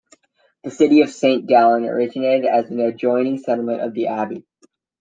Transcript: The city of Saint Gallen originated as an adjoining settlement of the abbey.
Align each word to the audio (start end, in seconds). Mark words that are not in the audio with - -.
The 0.63 0.71
city 0.71 1.01
of 1.03 1.11
Saint 1.11 1.45
Gallen 1.45 1.85
originated 1.85 2.47
as 2.49 2.71
an 2.71 2.79
adjoining 2.79 3.37
settlement 3.37 3.81
of 3.81 3.93
the 3.93 4.07
abbey. 4.07 4.47